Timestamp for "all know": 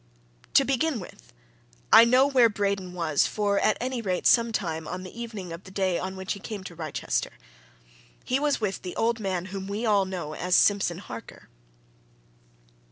9.85-10.33